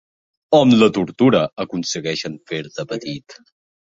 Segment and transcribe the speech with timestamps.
[0.59, 3.37] Amb la tortura aconsegueixen fer-te petit.